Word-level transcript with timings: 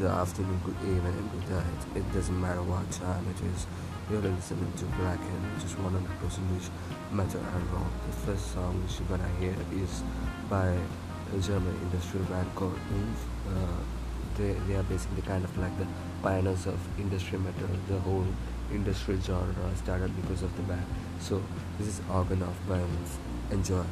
good 0.00 0.10
afternoon, 0.12 0.58
good 0.64 0.80
evening, 0.80 1.12
and 1.12 1.30
good 1.30 1.50
night. 1.50 1.80
It 1.94 2.12
doesn't 2.14 2.40
matter 2.40 2.62
what 2.62 2.90
time 2.90 3.20
it 3.28 3.36
is. 3.52 3.66
You're 4.08 4.22
listening 4.22 4.72
to 4.80 4.84
Blackened 4.96 5.60
just 5.60 5.76
100% 5.76 5.92
metal 7.12 7.40
and 7.40 7.70
rock. 7.70 7.92
The 8.08 8.16
first 8.24 8.54
song 8.54 8.80
which 8.80 8.96
you're 8.96 9.12
gonna 9.12 9.28
hear 9.36 9.52
is 9.76 10.02
by 10.48 10.72
a 10.72 11.38
German 11.44 11.76
industrial 11.84 12.24
band 12.32 12.48
called 12.54 12.80
Oomph. 12.96 13.24
Uh, 13.52 13.80
they, 14.38 14.52
they 14.66 14.76
are 14.80 14.84
basically 14.84 15.20
kind 15.20 15.44
of 15.44 15.52
like 15.58 15.76
the 15.76 15.86
pioneers 16.22 16.64
of 16.64 16.80
industrial 16.98 17.44
metal. 17.44 17.68
The 17.86 17.98
whole 18.00 18.26
industrial 18.72 19.20
genre 19.20 19.68
started 19.76 20.16
because 20.22 20.42
of 20.42 20.56
the 20.56 20.62
band. 20.62 20.86
So 21.20 21.42
this 21.76 21.88
is 21.88 22.00
Organ 22.10 22.40
of 22.40 22.56
Oomph. 22.70 23.18
Enjoy. 23.50 23.84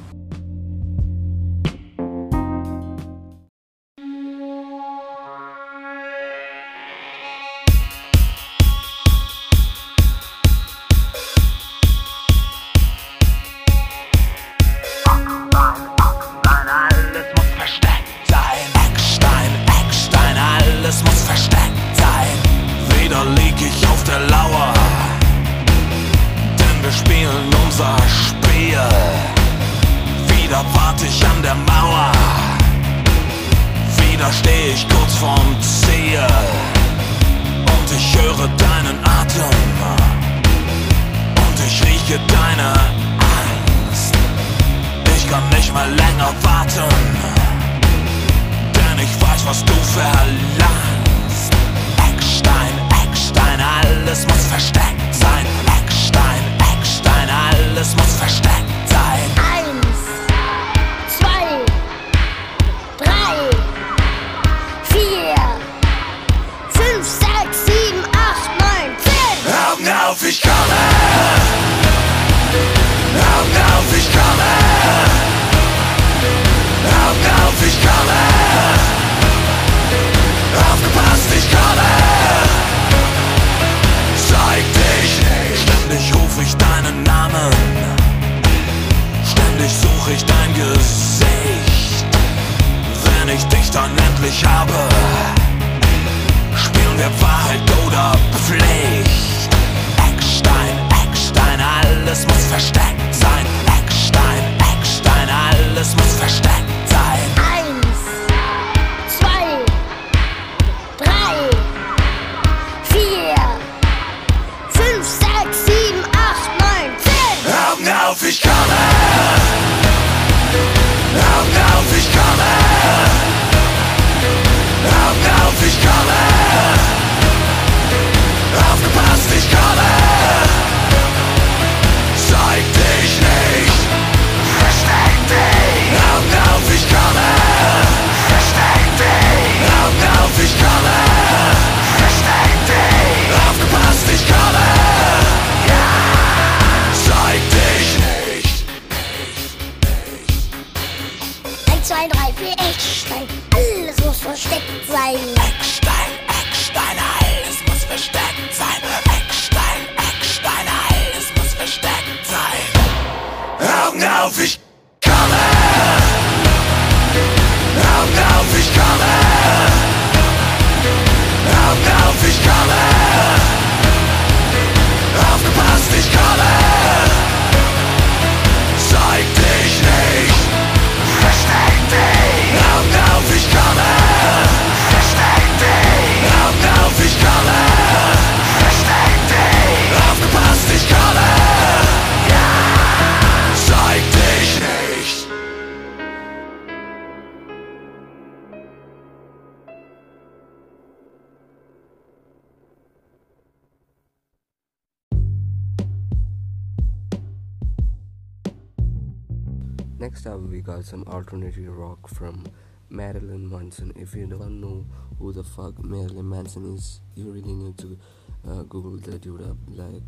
Got 210.69 210.85
some 210.85 211.03
alternative 211.05 211.75
rock 211.79 212.07
from 212.09 212.45
Marilyn 212.91 213.49
Manson. 213.49 213.91
If 213.97 214.15
you 214.15 214.27
don't 214.27 214.61
know 214.61 214.85
who 215.19 215.33
the 215.33 215.43
fuck 215.43 215.83
Marilyn 215.83 216.29
Manson 216.29 216.75
is, 216.75 217.01
you 217.15 217.25
really 217.33 217.55
need 217.55 217.79
to 217.79 217.99
uh, 218.47 218.63
Google 218.65 218.99
that 218.99 219.23
dude 219.23 219.41
up. 219.45 219.57
Like 219.67 220.03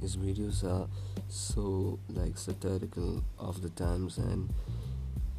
his 0.00 0.16
videos 0.16 0.62
are 0.62 0.86
so 1.28 1.98
like 2.08 2.38
satirical 2.38 3.24
of 3.36 3.62
the 3.62 3.70
times, 3.70 4.18
and 4.18 4.48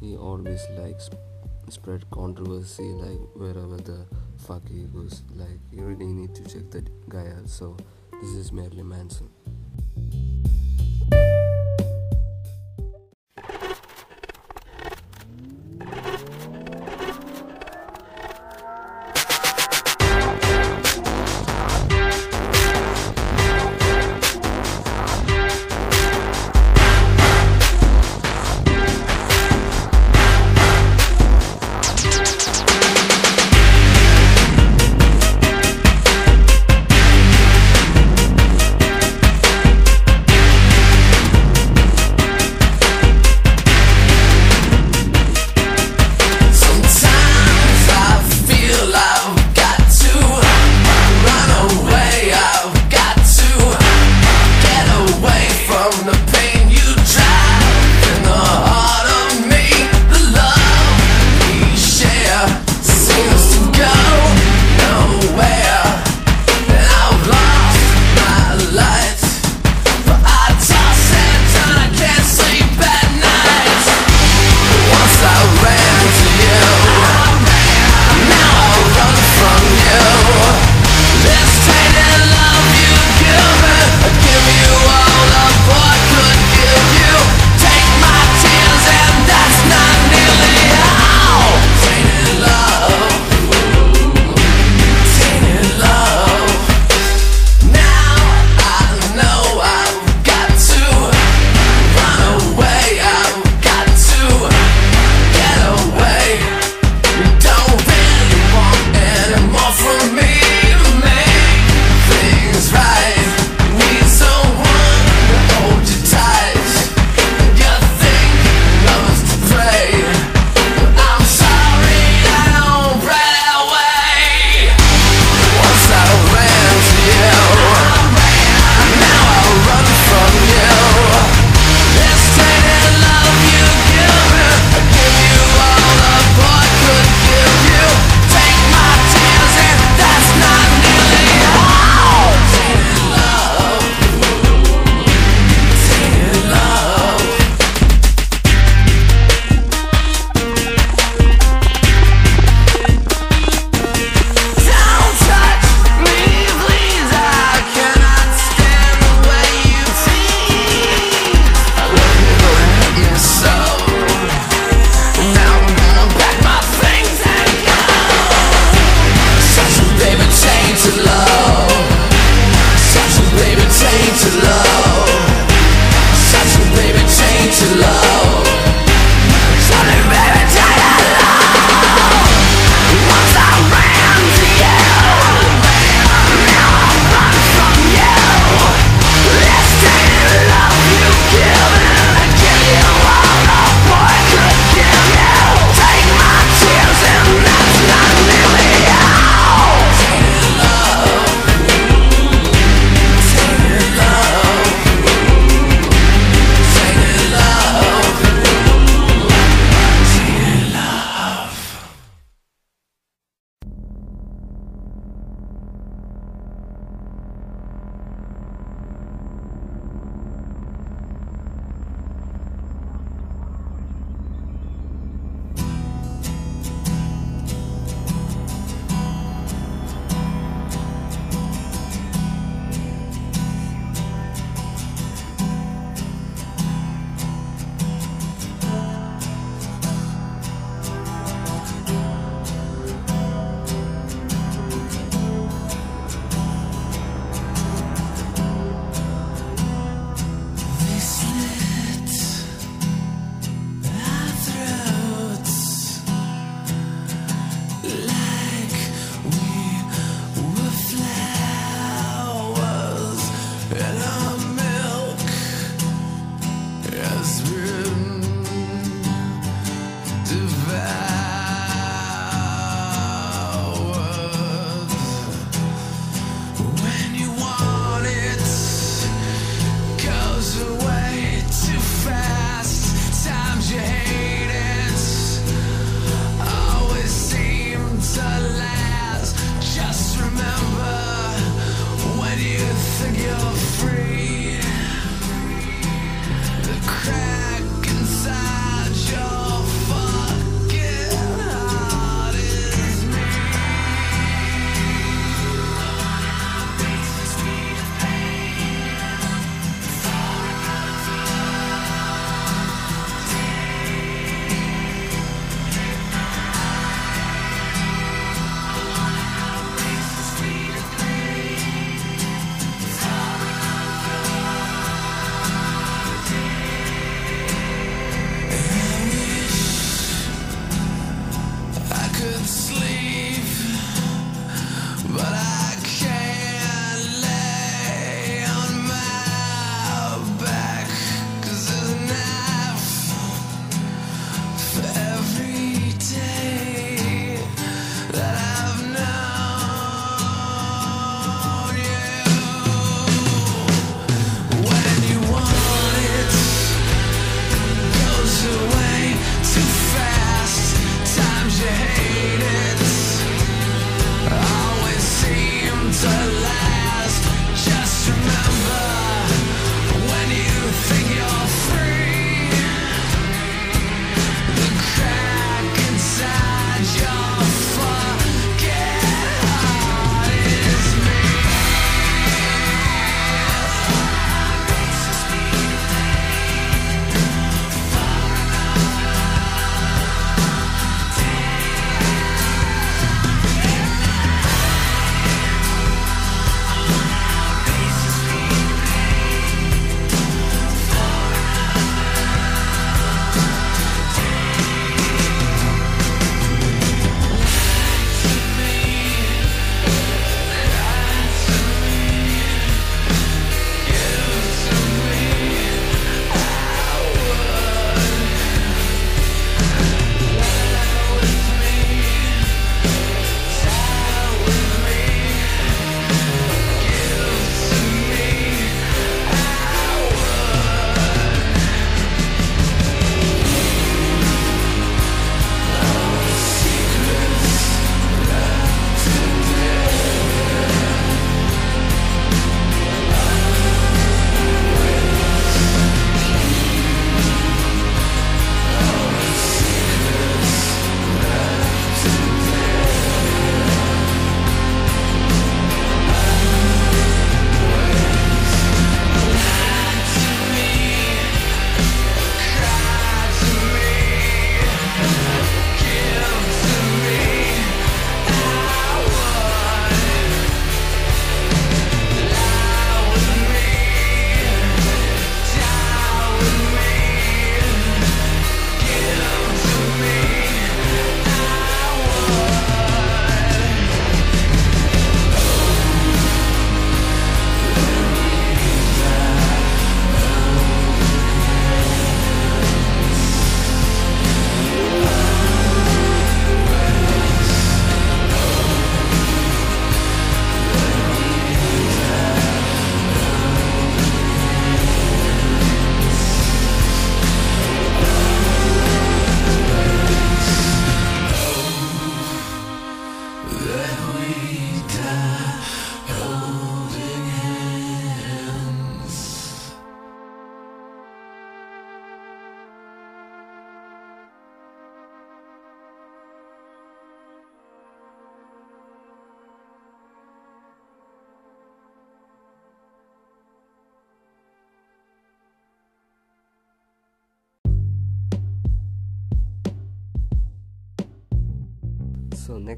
he 0.00 0.16
always 0.18 0.62
like 0.76 1.00
sp- 1.00 1.16
spread 1.70 2.04
controversy 2.10 2.82
like 2.82 3.20
wherever 3.36 3.78
the 3.78 4.04
fuck 4.36 4.68
he 4.68 4.82
goes. 4.82 5.22
Like 5.34 5.60
you 5.72 5.84
really 5.84 6.12
need 6.12 6.34
to 6.34 6.42
check 6.42 6.70
that 6.72 7.08
guy 7.08 7.26
out. 7.38 7.48
So 7.48 7.74
this 8.20 8.32
is 8.32 8.52
Marilyn 8.52 8.90
Manson. 8.90 9.30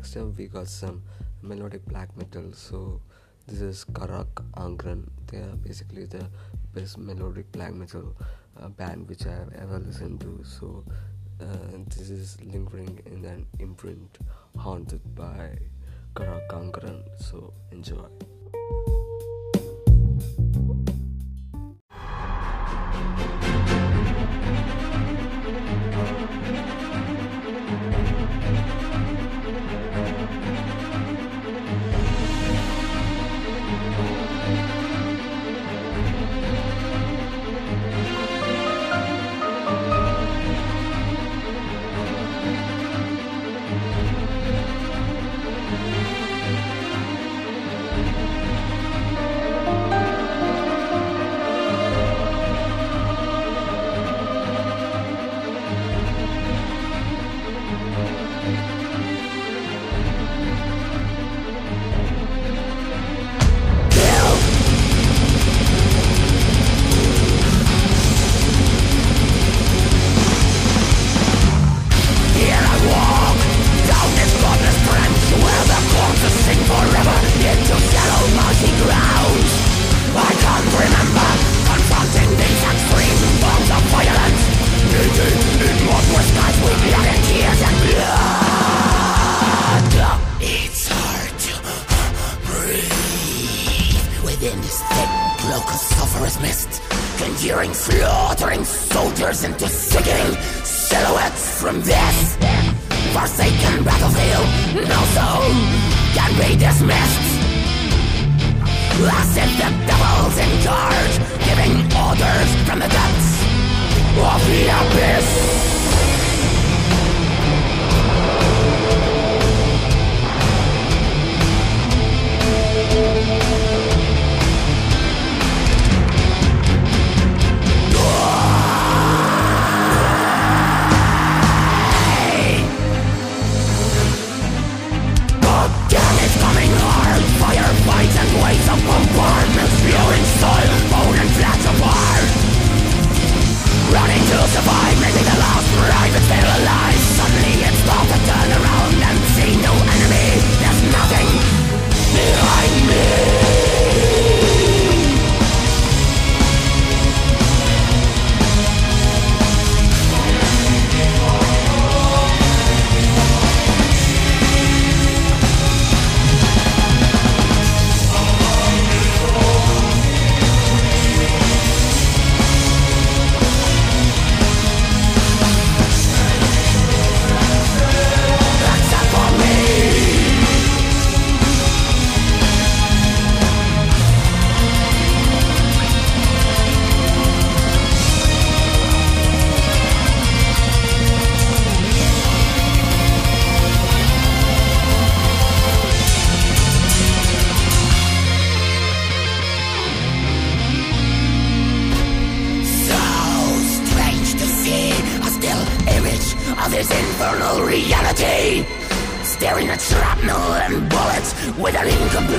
Next 0.01 0.17
up 0.17 0.39
we 0.39 0.47
got 0.47 0.67
some 0.67 1.03
melodic 1.43 1.85
black 1.85 2.17
metal. 2.17 2.55
So 2.55 3.03
this 3.47 3.61
is 3.61 3.85
Carach 3.85 4.33
Angren. 4.57 5.11
They 5.27 5.37
are 5.37 5.57
basically 5.57 6.07
the 6.07 6.27
best 6.73 6.97
melodic 6.97 7.53
black 7.53 7.75
metal 7.75 8.17
uh, 8.59 8.69
band 8.69 9.11
which 9.11 9.27
I 9.27 9.33
have 9.33 9.53
ever 9.53 9.79
listened 9.79 10.23
to. 10.23 10.41
So 10.43 10.87
uh, 11.39 11.77
this 11.87 12.09
is 12.09 12.39
lingering 12.41 12.99
in 13.05 13.27
an 13.27 13.45
imprint 13.59 14.17
haunted 14.57 15.03
by 15.15 15.59
Carach 16.15 16.49
Angren. 16.49 17.03
So 17.19 17.53
enjoy. 17.71 18.09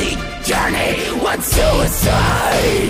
The 0.01 0.17
journey 0.41 0.98
One 1.22 1.41
suicide? 1.46 2.89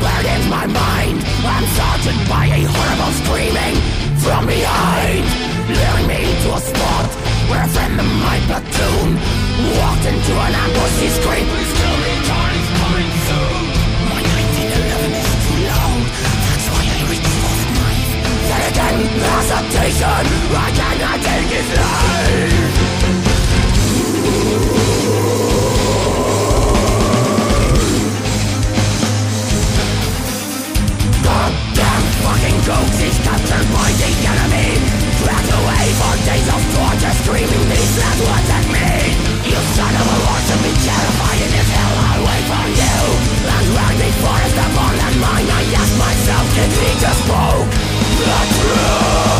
Burdens 0.00 0.48
my 0.48 0.64
mind? 0.64 1.20
I'm 1.44 1.66
surrounded 1.76 2.16
by 2.32 2.48
a 2.48 2.64
horrible 2.64 3.12
screaming 3.20 3.76
From 4.24 4.48
behind. 4.48 5.24
Luring 5.68 6.06
me 6.08 6.24
to 6.24 6.48
a 6.56 6.60
spot 6.64 7.08
Where 7.52 7.60
a 7.60 7.68
friend 7.68 8.00
of 8.00 8.08
my 8.24 8.40
platoon 8.48 9.08
Walked 9.76 10.06
into 10.08 10.32
an 10.32 10.52
ambush. 10.64 10.96
He 11.04 11.12
screamed 11.12 11.50
Please 11.52 11.72
tell 11.76 11.96
me, 12.00 12.12
time 12.24 12.56
is 12.56 12.70
coming 12.80 13.12
soon. 13.28 13.60
My 14.08 14.20
1911 14.24 15.20
is 15.20 15.28
too 15.44 15.60
loud, 15.68 16.02
That's 16.08 16.66
why 16.72 16.82
I 16.88 17.00
reach 17.12 17.28
for 17.36 17.52
the 17.52 17.68
knife 17.76 18.12
Then 18.48 18.62
again, 18.72 18.98
there's 19.20 19.50
I 20.56 20.68
cannot 20.72 21.18
take 21.20 21.52
his 21.52 21.68
life. 21.76 23.23
Goat 32.64 32.96
is 32.96 33.18
captured 33.20 33.68
by 33.76 33.92
the 34.00 34.08
enemy 34.24 34.80
Dragged 35.20 35.52
away 35.52 35.84
for 36.00 36.16
days 36.24 36.48
of 36.48 36.62
torture 36.72 37.12
Screaming 37.20 37.68
these 37.68 37.92
last 38.00 38.20
words 38.24 38.50
at 38.56 38.64
me 38.72 38.88
You 39.44 39.60
son 39.76 39.92
of 39.92 40.06
a 40.08 40.16
whore 40.24 40.44
to 40.48 40.56
be 40.64 40.72
terrified 40.80 41.40
In 41.44 41.50
this 41.52 41.68
hell 41.68 41.94
I'll 42.08 42.24
wait 42.24 42.44
for 42.48 42.64
you 42.72 42.96
And 43.52 43.66
round 43.68 43.98
me 44.00 44.08
forest 44.16 44.56
upon 44.56 44.96
that 44.96 45.14
mine 45.20 45.44
I 45.44 45.62
ask 45.76 45.92
myself, 46.00 46.44
did 46.56 46.72
he 46.72 46.90
just 47.04 47.20
spoke 47.28 47.68
the 48.24 48.38
truth? 48.56 49.33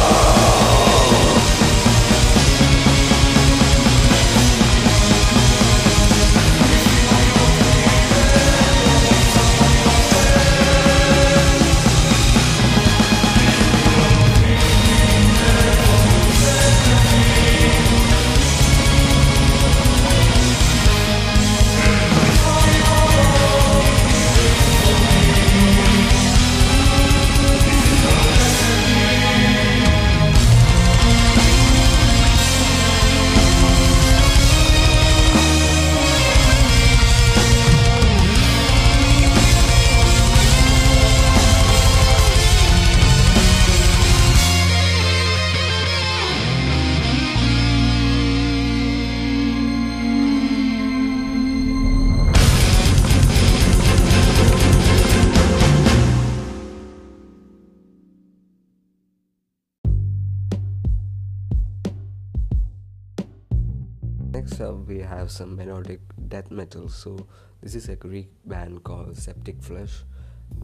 We 64.94 65.00
have 65.00 65.28
some 65.28 65.57
melodic 65.57 66.00
death 66.28 66.50
metal. 66.52 66.88
So 66.88 67.26
this 67.61 67.74
is 67.74 67.88
a 67.88 67.96
Greek 67.96 68.30
band 68.46 68.85
called 68.85 69.16
Septic 69.16 69.61
Flesh. 69.61 70.04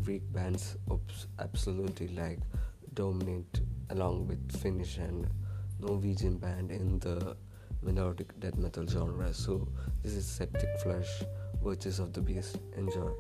Greek 0.05 0.23
bands 0.33 0.77
obs- 0.89 1.27
absolutely 1.41 2.09
like 2.09 2.39
dominate 2.95 3.61
along 3.91 4.29
with 4.29 4.57
Finnish 4.63 4.99
and 4.99 5.27
Norwegian 5.81 6.39
band 6.39 6.71
in 6.71 7.01
the 7.01 7.37
melodic 7.83 8.39
death 8.39 8.57
metal 8.57 8.87
genre. 8.87 9.35
So 9.35 9.67
this 10.03 10.13
is 10.13 10.27
Septic 10.27 10.79
Flesh, 10.81 11.25
Virtues 11.65 11.99
of 11.99 12.13
the 12.13 12.21
Beast. 12.21 12.59
Enjoy. 12.77 13.11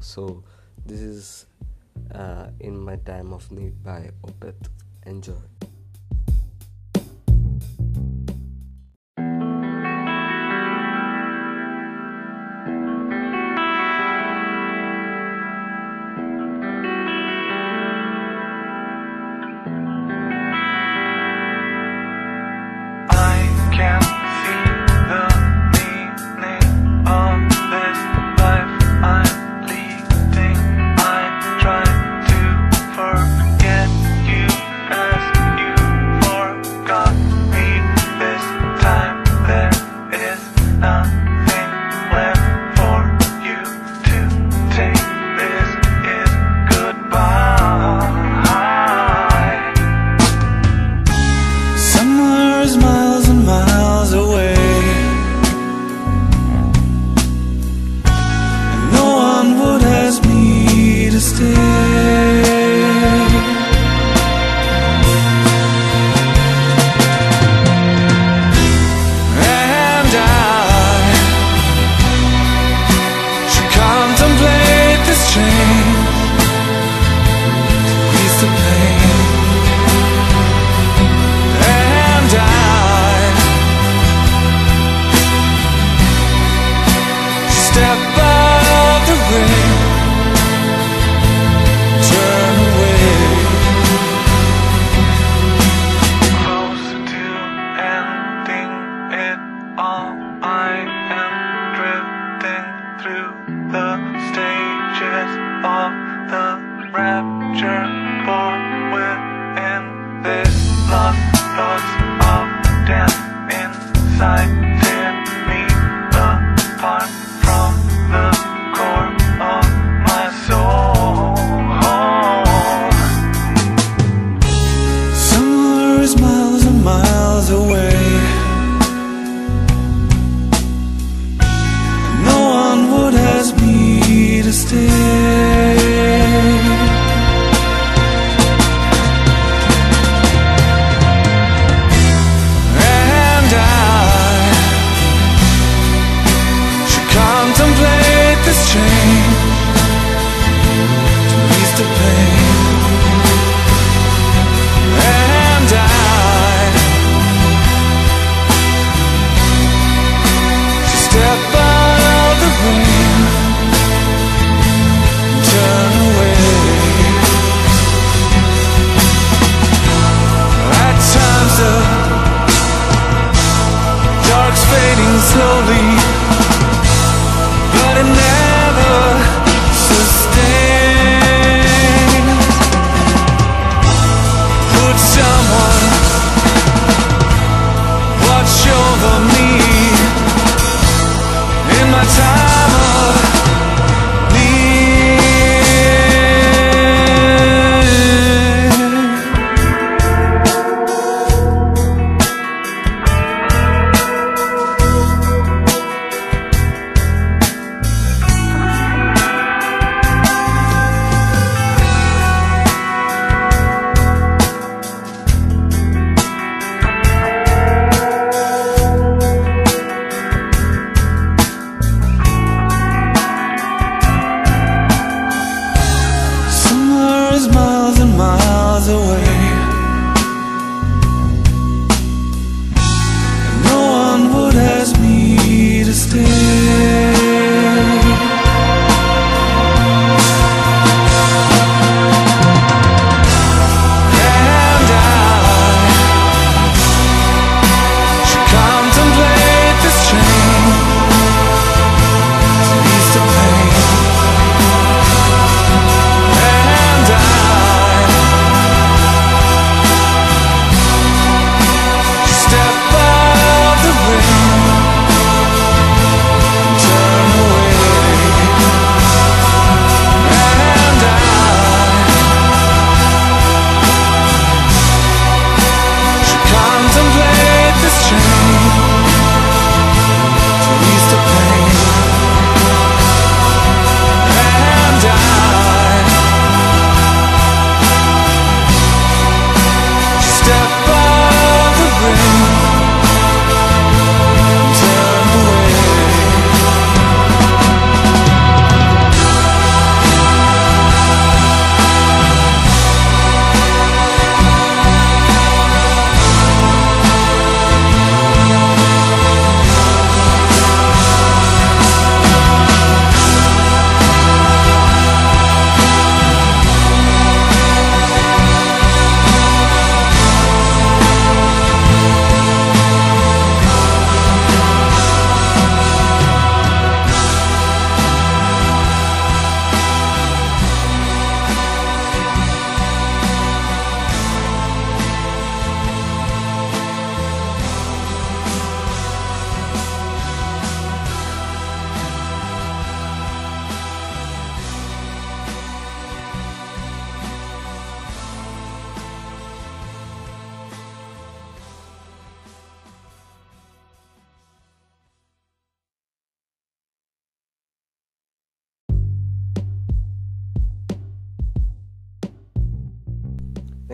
So, 0.00 0.44
this 0.86 1.00
is 1.00 1.46
uh, 2.14 2.48
in 2.60 2.78
my 2.78 2.96
time 2.96 3.32
of 3.32 3.50
need 3.50 3.82
by 3.82 4.10
Opeth. 4.24 4.68
Enjoy. 5.06 5.67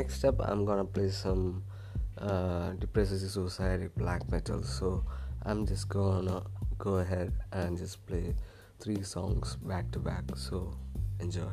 Next 0.05 0.23
up 0.27 0.39
i'm 0.41 0.67
gonna 0.67 0.85
play 0.85 1.09
some 1.09 1.65
uh 2.19 2.73
depressive 2.73 3.21
suicidal 3.21 3.89
black 3.97 4.31
metal. 4.31 4.63
So 4.63 5.03
i'm 5.47 5.65
just 5.67 5.89
gonna 5.89 6.43
go 6.77 6.99
ahead 6.99 7.33
and 7.53 7.79
just 7.79 8.05
play 8.07 8.35
three 8.81 9.03
songs 9.03 9.57
back 9.63 9.91
to 9.93 9.99
back. 9.99 10.25
So 10.37 10.77
enjoy 11.21 11.49